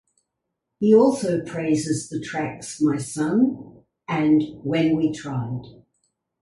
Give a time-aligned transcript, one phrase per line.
[0.79, 5.61] He also praises the tracks "My Son" and "When We Tried".